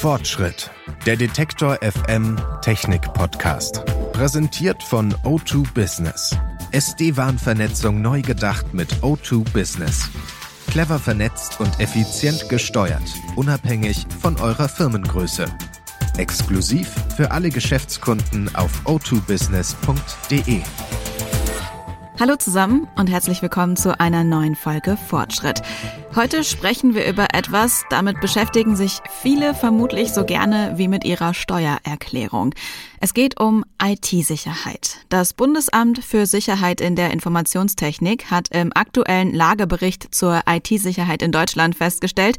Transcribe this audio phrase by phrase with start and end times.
[0.00, 0.70] Fortschritt.
[1.04, 3.84] Der Detektor FM Technik Podcast.
[4.14, 6.34] Präsentiert von O2 Business.
[6.72, 10.08] SD-WAN-Vernetzung neu gedacht mit O2 Business.
[10.68, 13.02] Clever vernetzt und effizient gesteuert,
[13.36, 15.44] unabhängig von eurer Firmengröße.
[16.16, 20.62] Exklusiv für alle Geschäftskunden auf o2business.de.
[22.20, 25.62] Hallo zusammen und herzlich willkommen zu einer neuen Folge Fortschritt.
[26.14, 31.32] Heute sprechen wir über etwas, damit beschäftigen sich viele vermutlich so gerne wie mit ihrer
[31.32, 32.54] Steuererklärung.
[33.00, 34.98] Es geht um IT-Sicherheit.
[35.08, 41.74] Das Bundesamt für Sicherheit in der Informationstechnik hat im aktuellen Lagebericht zur IT-Sicherheit in Deutschland
[41.74, 42.36] festgestellt,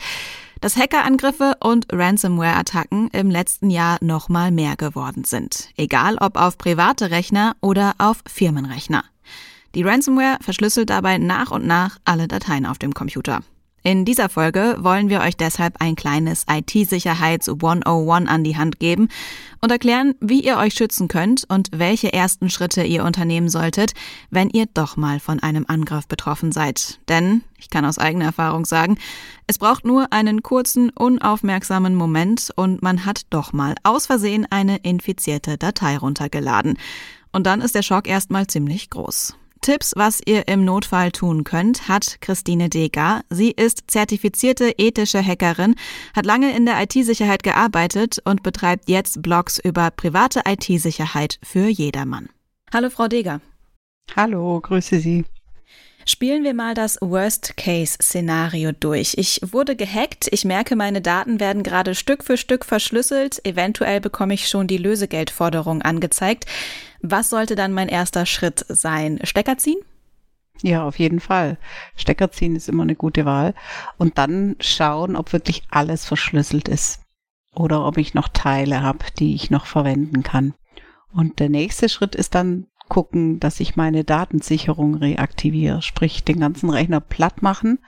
[0.59, 5.69] dass Hackerangriffe und Ransomware-Attacken im letzten Jahr noch mal mehr geworden sind.
[5.75, 9.03] Egal ob auf private Rechner oder auf Firmenrechner.
[9.75, 13.41] Die Ransomware verschlüsselt dabei nach und nach alle Dateien auf dem Computer.
[13.83, 19.07] In dieser Folge wollen wir euch deshalb ein kleines IT-Sicherheits 101 an die Hand geben
[19.59, 23.93] und erklären, wie ihr euch schützen könnt und welche ersten Schritte ihr unternehmen solltet,
[24.29, 26.99] wenn ihr doch mal von einem Angriff betroffen seid.
[27.09, 28.99] Denn, ich kann aus eigener Erfahrung sagen,
[29.47, 34.77] es braucht nur einen kurzen, unaufmerksamen Moment und man hat doch mal aus Versehen eine
[34.77, 36.77] infizierte Datei runtergeladen.
[37.31, 39.35] Und dann ist der Schock erstmal ziemlich groß.
[39.61, 43.21] Tipps, was ihr im Notfall tun könnt, hat Christine Deger.
[43.29, 45.75] Sie ist zertifizierte ethische Hackerin,
[46.15, 52.29] hat lange in der IT-Sicherheit gearbeitet und betreibt jetzt Blogs über private IT-Sicherheit für jedermann.
[52.73, 53.39] Hallo, Frau Deger.
[54.15, 55.25] Hallo, grüße Sie.
[56.05, 59.13] Spielen wir mal das Worst-Case-Szenario durch.
[59.17, 64.33] Ich wurde gehackt, ich merke, meine Daten werden gerade Stück für Stück verschlüsselt, eventuell bekomme
[64.33, 66.45] ich schon die Lösegeldforderung angezeigt.
[67.01, 69.19] Was sollte dann mein erster Schritt sein?
[69.23, 69.79] Stecker ziehen?
[70.61, 71.57] Ja, auf jeden Fall.
[71.95, 73.53] Stecker ziehen ist immer eine gute Wahl.
[73.97, 77.01] Und dann schauen, ob wirklich alles verschlüsselt ist.
[77.55, 80.53] Oder ob ich noch Teile habe, die ich noch verwenden kann.
[81.13, 86.69] Und der nächste Schritt ist dann gucken, dass ich meine Datensicherung reaktiviere, sprich den ganzen
[86.69, 87.79] Rechner platt machen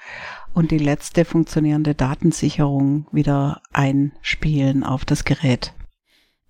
[0.54, 5.74] und die letzte funktionierende Datensicherung wieder einspielen auf das Gerät.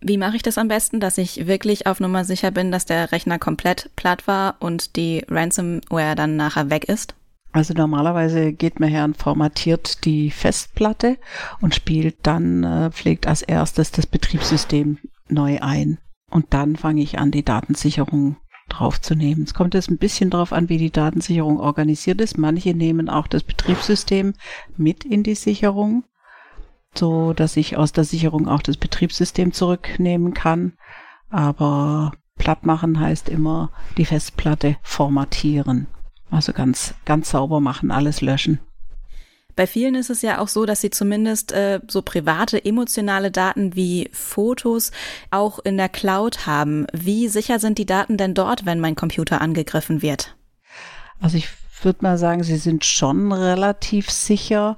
[0.02, 3.12] Wie mache ich das am besten, dass ich wirklich auf Nummer sicher bin, dass der
[3.12, 7.16] Rechner komplett platt war und die Ransomware dann nachher weg ist?
[7.54, 11.18] Also normalerweise geht man her und formatiert die Festplatte
[11.60, 15.98] und spielt dann, äh, pflegt als erstes das Betriebssystem neu ein.
[16.30, 18.38] Und dann fange ich an, die Datensicherung
[18.70, 19.44] draufzunehmen.
[19.44, 22.38] Es kommt jetzt ein bisschen darauf an, wie die Datensicherung organisiert ist.
[22.38, 24.34] Manche nehmen auch das Betriebssystem
[24.78, 26.04] mit in die Sicherung
[26.98, 30.74] so dass ich aus der Sicherung auch das Betriebssystem zurücknehmen kann.
[31.30, 35.88] Aber platt machen heißt immer die Festplatte formatieren.
[36.30, 38.60] Also ganz, ganz sauber machen, alles löschen.
[39.56, 43.76] Bei vielen ist es ja auch so, dass sie zumindest äh, so private, emotionale Daten
[43.76, 44.92] wie Fotos
[45.32, 46.88] auch in der Cloud haben.
[46.94, 50.36] Wie sicher sind die Daten denn dort, wenn mein Computer angegriffen wird?
[51.20, 51.50] Also ich
[51.84, 54.78] würde mal sagen, sie sind schon relativ sicher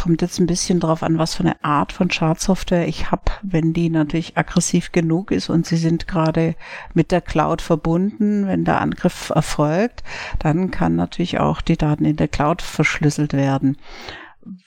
[0.00, 3.22] kommt jetzt ein bisschen drauf an, was für eine Art von Schadsoftware ich habe.
[3.42, 6.54] Wenn die natürlich aggressiv genug ist und sie sind gerade
[6.94, 10.02] mit der Cloud verbunden, wenn der Angriff erfolgt,
[10.38, 13.76] dann kann natürlich auch die Daten in der Cloud verschlüsselt werden.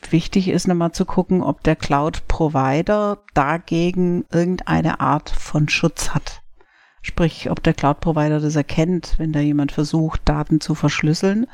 [0.10, 6.44] Wichtig ist nochmal zu gucken, ob der Cloud-Provider dagegen irgendeine Art von Schutz hat.
[7.02, 11.48] Sprich, ob der Cloud-Provider das erkennt, wenn da jemand versucht, Daten zu verschlüsseln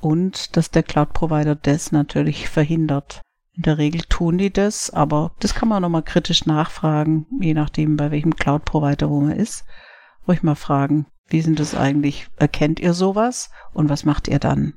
[0.00, 3.23] und dass der Cloud-Provider das natürlich verhindert.
[3.56, 7.96] In der Regel tun die das, aber das kann man nochmal kritisch nachfragen, je nachdem,
[7.96, 9.64] bei welchem Cloud-Provider wo man ist.
[10.26, 12.26] Ruhig mal fragen, wie sind das eigentlich?
[12.36, 13.50] Erkennt ihr sowas?
[13.72, 14.74] Und was macht ihr dann?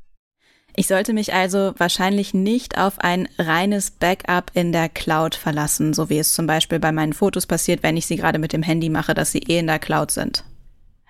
[0.75, 6.11] Ich sollte mich also wahrscheinlich nicht auf ein reines Backup in der Cloud verlassen, so
[6.11, 8.89] wie es zum Beispiel bei meinen Fotos passiert, wenn ich sie gerade mit dem Handy
[8.89, 10.43] mache, dass sie eh in der Cloud sind.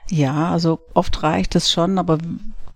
[0.09, 2.17] Ja, also oft reicht es schon, aber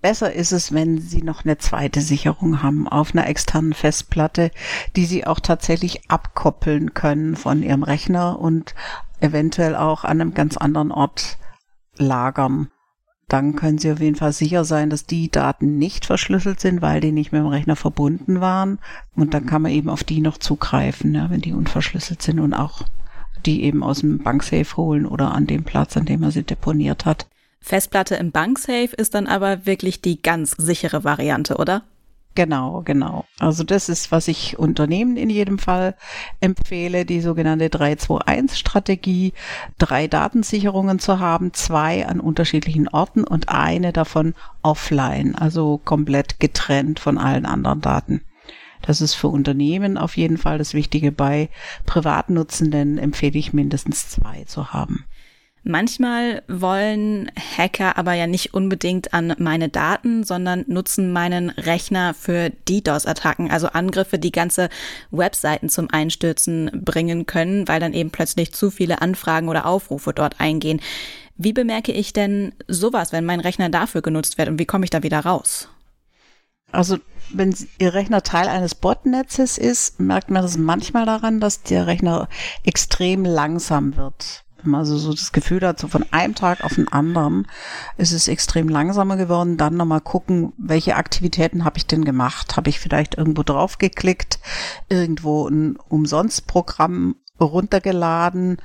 [0.01, 4.51] Besser ist es, wenn Sie noch eine zweite Sicherung haben auf einer externen Festplatte,
[4.95, 8.73] die Sie auch tatsächlich abkoppeln können von Ihrem Rechner und
[9.19, 11.37] eventuell auch an einem ganz anderen Ort
[11.97, 12.69] lagern.
[13.27, 16.99] Dann können Sie auf jeden Fall sicher sein, dass die Daten nicht verschlüsselt sind, weil
[16.99, 18.79] die nicht mit dem Rechner verbunden waren.
[19.15, 22.53] Und dann kann man eben auf die noch zugreifen, ja, wenn die unverschlüsselt sind und
[22.53, 22.81] auch
[23.45, 27.05] die eben aus dem Banksafe holen oder an dem Platz, an dem er sie deponiert
[27.05, 27.27] hat.
[27.61, 31.83] Festplatte im Banksafe ist dann aber wirklich die ganz sichere Variante, oder?
[32.33, 33.25] Genau, genau.
[33.39, 35.95] Also das ist, was ich Unternehmen in jedem Fall
[36.39, 39.33] empfehle, die sogenannte 321-Strategie,
[39.77, 47.01] drei Datensicherungen zu haben, zwei an unterschiedlichen Orten und eine davon offline, also komplett getrennt
[47.01, 48.21] von allen anderen Daten.
[48.81, 51.11] Das ist für Unternehmen auf jeden Fall das Wichtige.
[51.11, 51.49] Bei
[51.85, 55.05] Privatnutzenden empfehle ich mindestens zwei zu haben.
[55.63, 62.49] Manchmal wollen Hacker aber ja nicht unbedingt an meine Daten, sondern nutzen meinen Rechner für
[62.67, 64.69] DDoS-Attacken, also Angriffe, die ganze
[65.11, 70.39] Webseiten zum Einstürzen bringen können, weil dann eben plötzlich zu viele Anfragen oder Aufrufe dort
[70.39, 70.81] eingehen.
[71.37, 74.89] Wie bemerke ich denn sowas, wenn mein Rechner dafür genutzt wird und wie komme ich
[74.89, 75.69] da wieder raus?
[76.71, 76.97] Also
[77.33, 82.29] wenn Ihr Rechner Teil eines Botnetzes ist, merkt man das manchmal daran, dass der Rechner
[82.63, 84.43] extrem langsam wird.
[84.63, 87.47] Wenn man also so das Gefühl hat, so von einem Tag auf den anderen
[87.97, 89.57] ist es extrem langsamer geworden.
[89.57, 92.57] Dann nochmal gucken, welche Aktivitäten habe ich denn gemacht?
[92.57, 94.39] Habe ich vielleicht irgendwo drauf geklickt,
[94.89, 98.57] irgendwo ein Umsonstprogramm runtergeladen?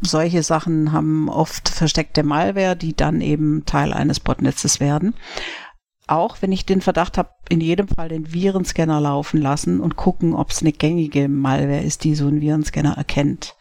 [0.00, 5.14] Solche Sachen haben oft versteckte Malware, die dann eben Teil eines Botnetzes werden
[6.12, 10.34] auch, wenn ich den Verdacht habe, in jedem Fall den Virenscanner laufen lassen und gucken,
[10.34, 13.56] ob es eine gängige Malware ist, die so ein Virenscanner erkennt.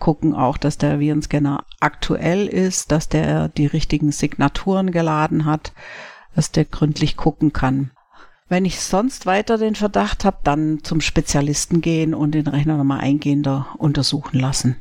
[0.00, 5.72] Gucken auch, dass der Virenscanner aktuell ist, dass der die richtigen Signaturen geladen hat,
[6.34, 7.92] dass der gründlich gucken kann.
[8.48, 12.98] Wenn ich sonst weiter den Verdacht habe, dann zum Spezialisten gehen und den Rechner nochmal
[12.98, 14.80] eingehender untersuchen lassen.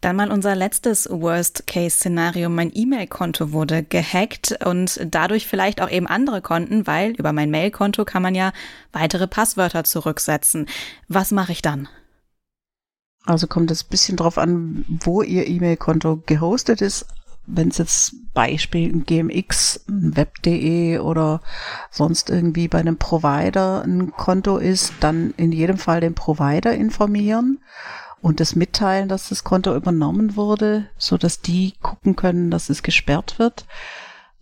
[0.00, 2.48] Dann mal unser letztes Worst-Case-Szenario.
[2.48, 8.06] Mein E-Mail-Konto wurde gehackt und dadurch vielleicht auch eben andere Konten, weil über mein Mail-Konto
[8.06, 8.52] kann man ja
[8.92, 10.66] weitere Passwörter zurücksetzen.
[11.08, 11.86] Was mache ich dann?
[13.26, 17.06] Also kommt es ein bisschen drauf an, wo Ihr E-Mail-Konto gehostet ist.
[17.46, 21.40] Wenn es jetzt Beispiel ein GMX, Web.de oder
[21.90, 27.58] sonst irgendwie bei einem Provider ein Konto ist, dann in jedem Fall den Provider informieren
[28.22, 32.82] und das mitteilen, dass das Konto übernommen wurde, so dass die gucken können, dass es
[32.82, 33.66] gesperrt wird.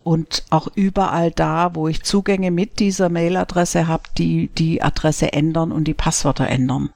[0.01, 5.71] Und auch überall da, wo ich Zugänge mit dieser Mailadresse habe, die die Adresse ändern
[5.71, 6.89] und die Passwörter ändern.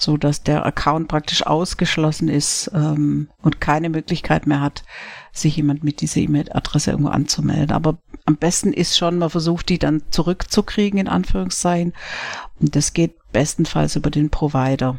[0.00, 4.82] So dass der Account praktisch ausgeschlossen ist ähm, und keine Möglichkeit mehr hat,
[5.32, 7.72] sich jemand mit dieser E-Mail-Adresse irgendwo anzumelden.
[7.72, 11.92] Aber am besten ist schon, man versucht die dann zurückzukriegen, in Anführungszeichen.
[12.60, 14.98] Und das geht bestenfalls über den Provider.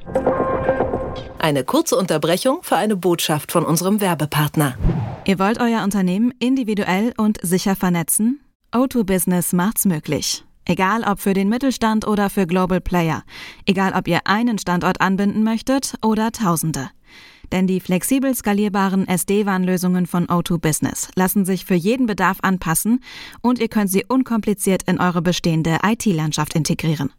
[1.40, 4.76] Eine kurze Unterbrechung für eine Botschaft von unserem Werbepartner.
[5.26, 8.42] Ihr wollt euer Unternehmen individuell und sicher vernetzen?
[8.72, 10.46] O2 Business macht's möglich.
[10.66, 13.24] Egal ob für den Mittelstand oder für Global Player.
[13.66, 16.90] Egal ob ihr einen Standort anbinden möchtet oder Tausende.
[17.52, 23.04] Denn die flexibel skalierbaren SD-WAN-Lösungen von O2 Business lassen sich für jeden Bedarf anpassen
[23.42, 27.12] und ihr könnt sie unkompliziert in eure bestehende IT-Landschaft integrieren.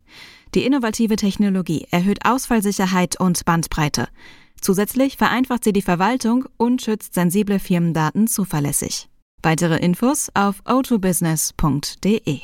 [0.54, 4.08] Die innovative Technologie erhöht Ausfallsicherheit und Bandbreite.
[4.60, 9.08] Zusätzlich vereinfacht sie die Verwaltung und schützt sensible Firmendaten zuverlässig.
[9.44, 12.38] Weitere Infos auf o2business.de.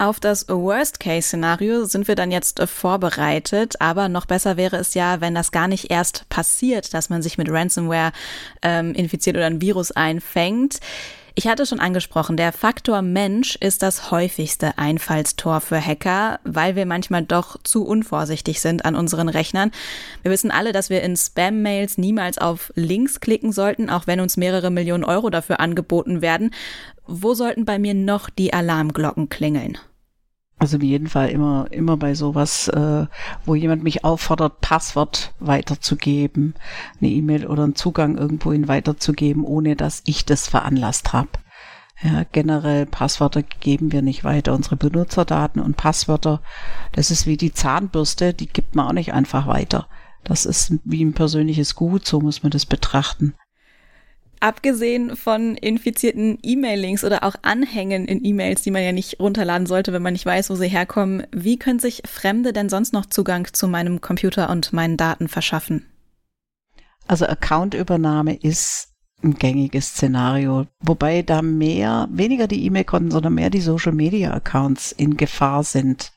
[0.00, 5.36] Auf das Worst-Case-Szenario sind wir dann jetzt vorbereitet, aber noch besser wäre es ja, wenn
[5.36, 8.10] das gar nicht erst passiert, dass man sich mit Ransomware
[8.62, 10.80] ähm, infiziert oder ein Virus einfängt.
[11.36, 16.86] Ich hatte schon angesprochen, der Faktor Mensch ist das häufigste Einfallstor für Hacker, weil wir
[16.86, 19.72] manchmal doch zu unvorsichtig sind an unseren Rechnern.
[20.22, 24.36] Wir wissen alle, dass wir in Spam-Mails niemals auf Links klicken sollten, auch wenn uns
[24.36, 26.54] mehrere Millionen Euro dafür angeboten werden.
[27.04, 29.76] Wo sollten bei mir noch die Alarmglocken klingeln?
[30.58, 33.06] Also in jedem Fall immer, immer bei sowas, äh,
[33.44, 36.54] wo jemand mich auffordert, Passwort weiterzugeben,
[37.00, 41.28] eine E-Mail oder einen Zugang irgendwohin weiterzugeben, ohne dass ich das veranlasst habe.
[42.02, 44.52] Ja, generell Passwörter geben wir nicht weiter.
[44.52, 46.42] Unsere Benutzerdaten und Passwörter,
[46.92, 49.88] das ist wie die Zahnbürste, die gibt man auch nicht einfach weiter.
[50.22, 53.34] Das ist wie ein persönliches Gut, so muss man das betrachten.
[54.44, 59.94] Abgesehen von infizierten E-Mail-Links oder auch Anhängen in E-Mails, die man ja nicht runterladen sollte,
[59.94, 63.48] wenn man nicht weiß, wo sie herkommen, wie können sich Fremde denn sonst noch Zugang
[63.54, 65.86] zu meinem Computer und meinen Daten verschaffen?
[67.06, 68.88] Also Accountübernahme ist
[69.22, 75.64] ein gängiges Szenario, wobei da mehr, weniger die E-Mail-Konten, sondern mehr die Social-Media-Accounts in Gefahr
[75.64, 76.12] sind.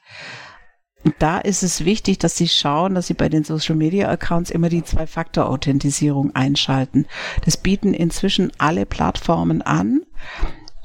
[1.08, 4.52] Und da ist es wichtig, dass Sie schauen, dass Sie bei den Social Media Accounts
[4.52, 7.06] immer die Zwei-Faktor-Authentisierung einschalten.
[7.46, 10.02] Das bieten inzwischen alle Plattformen an.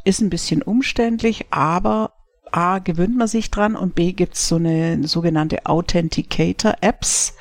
[0.05, 2.13] Ist ein bisschen umständlich, aber
[2.53, 7.35] A, gewöhnt man sich dran und B, gibt es so eine sogenannte Authenticator-Apps,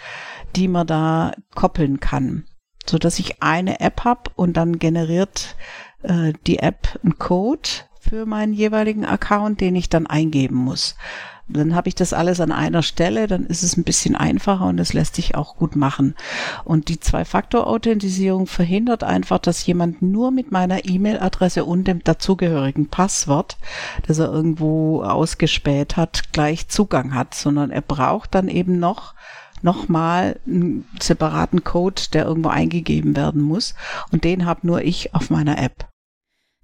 [0.55, 2.45] die man da koppeln kann.
[2.87, 5.55] So dass ich eine App habe und dann generiert
[6.01, 7.69] äh, die App einen Code
[7.99, 10.95] für meinen jeweiligen Account, den ich dann eingeben muss.
[11.53, 14.79] Dann habe ich das alles an einer Stelle, dann ist es ein bisschen einfacher und
[14.79, 16.15] es lässt sich auch gut machen.
[16.63, 23.57] Und die Zwei-Faktor-Authentisierung verhindert einfach, dass jemand nur mit meiner E-Mail-Adresse und dem dazugehörigen Passwort,
[24.07, 29.13] das er irgendwo ausgespäht hat, gleich Zugang hat, sondern er braucht dann eben noch
[29.63, 33.75] nochmal einen separaten Code, der irgendwo eingegeben werden muss.
[34.11, 35.90] Und den habe nur ich auf meiner App.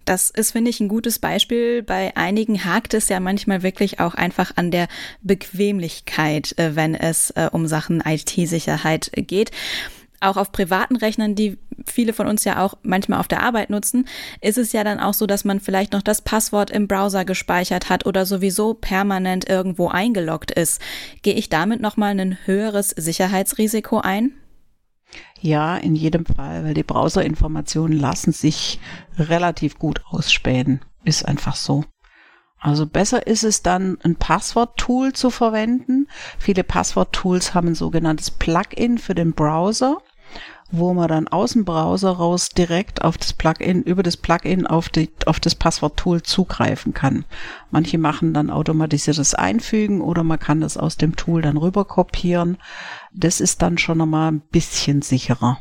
[0.08, 1.84] Das ist, finde ich, ein gutes Beispiel.
[1.84, 4.88] Bei einigen hakt es ja manchmal wirklich auch einfach an der
[5.22, 9.52] Bequemlichkeit, äh, wenn es äh, um Sachen IT-Sicherheit geht
[10.20, 14.08] auch auf privaten Rechnern, die viele von uns ja auch manchmal auf der Arbeit nutzen,
[14.42, 17.90] ist es ja dann auch so, dass man vielleicht noch das Passwort im Browser gespeichert
[17.90, 20.82] hat oder sowieso permanent irgendwo eingeloggt ist.
[21.22, 24.34] Gehe ich damit nochmal ein höheres Sicherheitsrisiko ein?
[25.42, 28.80] Ja, in jedem Fall, weil die Browserinformationen lassen sich
[29.18, 30.82] relativ gut ausspähen.
[31.04, 31.86] Ist einfach so.
[32.60, 36.08] Also besser ist es dann, ein Passwort-Tool zu verwenden.
[36.40, 40.00] Viele Passwort-Tools haben ein sogenanntes Plugin für den Browser
[40.72, 44.90] wo man dann aus dem Browser raus direkt auf das Plugin, über das Plugin auf,
[44.90, 47.26] die, auf das Passwort-Tool zugreifen kann.
[47.72, 52.58] Manche machen dann automatisiertes Einfügen oder man kann das aus dem Tool dann rüber kopieren.
[53.18, 55.58] Das ist dann schon nochmal ein bisschen sicherer.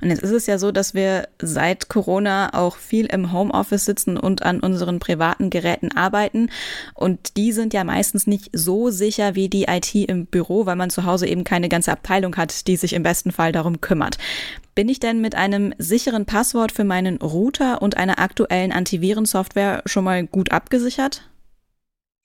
[0.00, 4.16] Und jetzt ist es ja so, dass wir seit Corona auch viel im Homeoffice sitzen
[4.16, 6.50] und an unseren privaten Geräten arbeiten.
[6.94, 10.90] Und die sind ja meistens nicht so sicher wie die IT im Büro, weil man
[10.90, 14.18] zu Hause eben keine ganze Abteilung hat, die sich im besten Fall darum kümmert.
[14.74, 20.04] Bin ich denn mit einem sicheren Passwort für meinen Router und einer aktuellen Antivirensoftware schon
[20.04, 21.22] mal gut abgesichert?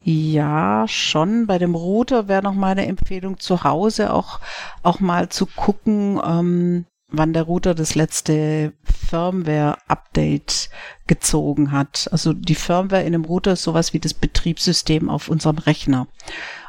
[0.03, 1.45] Ja, schon.
[1.45, 4.39] Bei dem Router wäre noch meine Empfehlung zu Hause auch,
[4.81, 8.73] auch mal zu gucken, ähm, wann der Router das letzte
[9.09, 10.69] Firmware-Update
[11.07, 12.07] gezogen hat.
[12.11, 16.07] Also die Firmware in einem Router ist sowas wie das Betriebssystem auf unserem Rechner.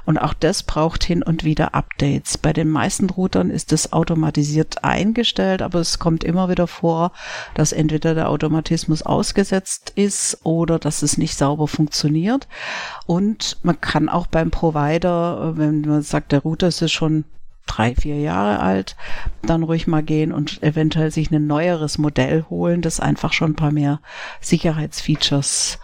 [0.05, 2.39] Und auch das braucht hin und wieder Updates.
[2.39, 7.13] Bei den meisten Routern ist es automatisiert eingestellt, aber es kommt immer wieder vor,
[7.55, 12.49] dass entweder der Automatismus ausgesetzt ist oder dass es nicht sauber funktioniert.
[13.07, 17.25] Und man kann auch beim Provider, wenn man sagt, der Router ist schon
[17.67, 18.97] drei, vier Jahre alt,
[19.43, 23.57] dann ruhig mal gehen und eventuell sich ein neueres Modell holen, das einfach schon ein
[23.57, 24.01] paar mehr
[24.41, 25.79] Sicherheitsfeatures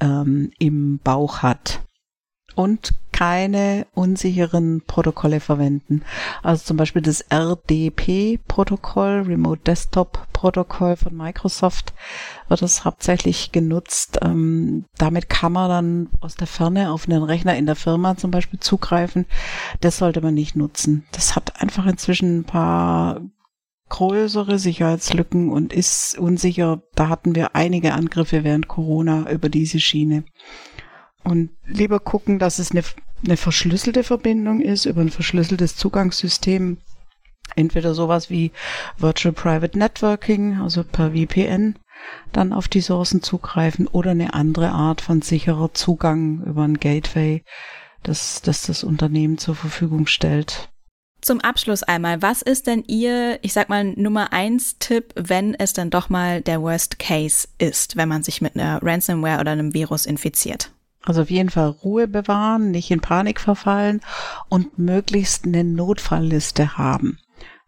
[0.00, 1.80] ähm, im Bauch hat.
[2.54, 6.04] Und keine unsicheren Protokolle verwenden.
[6.42, 11.92] Also zum Beispiel das RDP-Protokoll, Remote Desktop Protokoll von Microsoft,
[12.48, 14.20] wird es hauptsächlich genutzt.
[14.22, 18.30] Ähm, damit kann man dann aus der Ferne auf einen Rechner in der Firma zum
[18.30, 19.26] Beispiel zugreifen.
[19.82, 21.04] Das sollte man nicht nutzen.
[21.12, 23.20] Das hat einfach inzwischen ein paar
[23.90, 26.82] größere Sicherheitslücken und ist unsicher.
[26.94, 30.24] Da hatten wir einige Angriffe während Corona über diese Schiene.
[31.22, 32.82] Und lieber gucken, dass es eine
[33.24, 36.78] eine verschlüsselte Verbindung ist über ein verschlüsseltes Zugangssystem.
[37.56, 38.52] Entweder sowas wie
[38.98, 41.76] Virtual Private Networking, also per VPN,
[42.32, 47.42] dann auf die Sourcen zugreifen oder eine andere Art von sicherer Zugang über ein Gateway,
[48.02, 50.70] das, das das Unternehmen zur Verfügung stellt.
[51.20, 55.74] Zum Abschluss einmal, was ist denn Ihr, ich sag mal, Nummer eins Tipp, wenn es
[55.74, 59.74] dann doch mal der Worst Case ist, wenn man sich mit einer Ransomware oder einem
[59.74, 60.72] Virus infiziert?
[61.04, 64.00] Also auf jeden Fall Ruhe bewahren, nicht in Panik verfallen
[64.48, 67.18] und möglichst eine Notfallliste haben.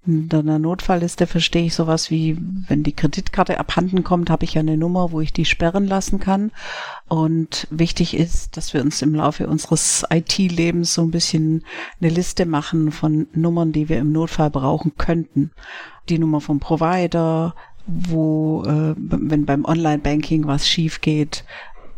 [0.05, 2.37] In einer Notfallliste verstehe ich sowas wie,
[2.67, 6.19] wenn die Kreditkarte abhanden kommt, habe ich ja eine Nummer, wo ich die sperren lassen
[6.19, 6.51] kann.
[7.09, 11.65] Und wichtig ist, dass wir uns im Laufe unseres IT-Lebens so ein bisschen
[12.01, 15.53] eine Liste machen von Nummern, die wir im Notfall brauchen könnten.
[16.09, 17.55] Die Nummer vom Provider,
[17.87, 21.45] wo, äh, wenn beim Online-Banking was schief geht,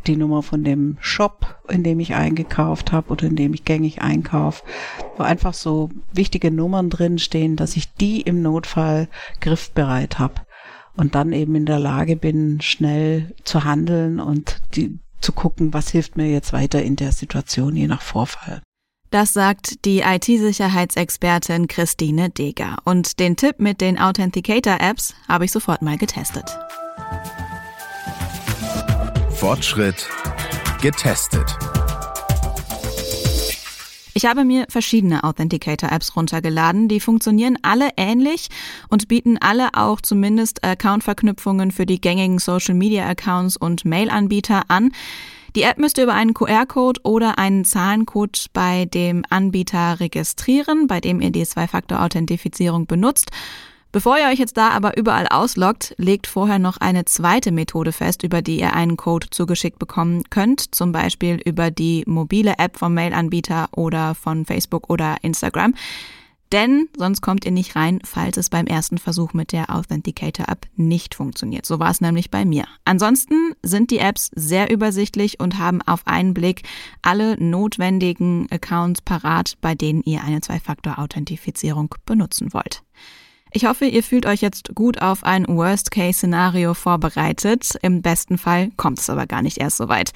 [0.06, 4.02] die Nummer von dem Shop, in dem ich eingekauft habe oder in dem ich gängig
[4.02, 4.62] einkaufe,
[5.16, 9.08] wo einfach so wichtige Nummern drin stehen, dass ich die im Notfall
[9.40, 10.34] griffbereit habe
[10.96, 15.90] und dann eben in der Lage bin, schnell zu handeln und die, zu gucken, was
[15.90, 18.62] hilft mir jetzt weiter in der Situation, je nach Vorfall.
[19.10, 22.78] Das sagt die IT-Sicherheitsexpertin Christine Deger.
[22.84, 26.58] Und den Tipp mit den Authenticator-Apps habe ich sofort mal getestet.
[29.34, 30.08] Fortschritt
[30.80, 31.58] getestet.
[34.14, 36.86] Ich habe mir verschiedene Authenticator-Apps runtergeladen.
[36.86, 38.48] Die funktionieren alle ähnlich
[38.88, 44.92] und bieten alle auch zumindest Account-Verknüpfungen für die gängigen Social-Media-Accounts und Mail-Anbieter an.
[45.56, 51.00] Die App müsst ihr über einen QR-Code oder einen Zahlencode bei dem Anbieter registrieren, bei
[51.00, 53.30] dem ihr die Zwei-Faktor-Authentifizierung benutzt.
[53.94, 58.24] Bevor ihr euch jetzt da aber überall ausloggt, legt vorher noch eine zweite Methode fest,
[58.24, 62.92] über die ihr einen Code zugeschickt bekommen könnt, zum Beispiel über die mobile App vom
[62.92, 65.74] Mailanbieter oder von Facebook oder Instagram.
[66.50, 71.14] Denn sonst kommt ihr nicht rein, falls es beim ersten Versuch mit der Authenticator-App nicht
[71.14, 71.64] funktioniert.
[71.64, 72.64] So war es nämlich bei mir.
[72.84, 76.64] Ansonsten sind die Apps sehr übersichtlich und haben auf einen Blick
[77.02, 82.82] alle notwendigen Accounts parat, bei denen ihr eine Zwei-Faktor-Authentifizierung benutzen wollt.
[83.56, 87.78] Ich hoffe, ihr fühlt euch jetzt gut auf ein Worst-Case-Szenario vorbereitet.
[87.82, 90.10] Im besten Fall kommt es aber gar nicht erst so weit.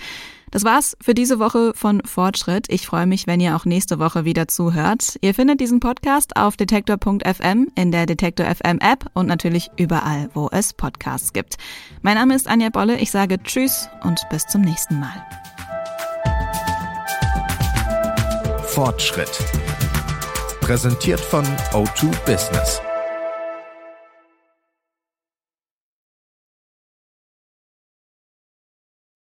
[0.50, 2.66] Das war's für diese Woche von Fortschritt.
[2.68, 5.18] Ich freue mich, wenn ihr auch nächste Woche wieder zuhört.
[5.20, 10.48] Ihr findet diesen Podcast auf detektor.fm, in der Detektor FM App und natürlich überall, wo
[10.50, 11.58] es Podcasts gibt.
[12.02, 12.98] Mein Name ist Anja Bolle.
[12.98, 15.24] Ich sage Tschüss und bis zum nächsten Mal.
[18.64, 19.30] Fortschritt.
[20.60, 22.80] Präsentiert von O2 Business.